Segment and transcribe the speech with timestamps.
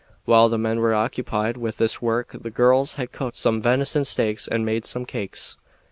[0.25, 4.47] While the men were occupied with this work the girls had cooked some venison steaks
[4.47, 5.57] and made some cakes.